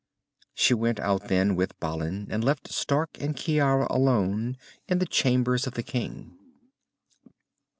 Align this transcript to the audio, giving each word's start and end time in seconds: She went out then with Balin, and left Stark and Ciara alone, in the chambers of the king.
She 0.55 0.73
went 0.73 0.99
out 0.99 1.27
then 1.27 1.55
with 1.55 1.79
Balin, 1.79 2.25
and 2.31 2.43
left 2.43 2.69
Stark 2.71 3.21
and 3.21 3.37
Ciara 3.37 3.85
alone, 3.87 4.57
in 4.87 4.97
the 4.97 5.05
chambers 5.05 5.67
of 5.67 5.75
the 5.75 5.83
king. 5.83 6.39